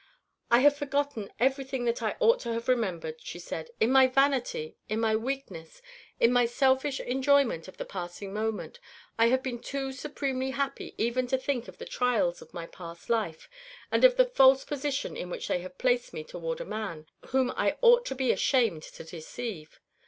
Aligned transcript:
"I 0.49 0.61
have 0.61 0.75
forgotten 0.75 1.31
everything 1.39 1.85
that 1.85 2.01
I 2.01 2.15
ought 2.19 2.39
to 2.39 2.53
have 2.53 2.67
remembered," 2.67 3.21
she 3.21 3.37
said. 3.37 3.69
"In 3.79 3.91
my 3.91 4.07
vanity, 4.07 4.75
in 4.89 4.99
my 4.99 5.15
weakness, 5.15 5.79
in 6.19 6.33
my 6.33 6.47
selfish 6.47 6.99
enjoyment 6.99 7.67
of 7.67 7.77
the 7.77 7.85
passing 7.85 8.33
moment, 8.33 8.79
I 9.19 9.27
have 9.27 9.43
been 9.43 9.59
too 9.59 9.91
supremely 9.91 10.49
happy 10.57 10.95
even 10.97 11.27
to 11.27 11.37
think 11.37 11.67
of 11.67 11.77
the 11.77 11.85
trials 11.85 12.41
of 12.41 12.51
my 12.51 12.65
past 12.65 13.11
life, 13.11 13.47
and 13.91 14.03
of 14.03 14.17
the 14.17 14.25
false 14.25 14.65
position 14.65 15.15
in 15.15 15.29
which 15.29 15.47
they 15.47 15.59
have 15.59 15.77
placed 15.77 16.13
me 16.13 16.23
toward 16.23 16.59
a 16.59 16.65
man, 16.65 17.05
whom 17.27 17.51
I 17.55 17.77
ought 17.83 18.03
to 18.07 18.15
be 18.15 18.31
ashamed 18.31 18.81
to 18.81 19.03
deceive. 19.03 19.79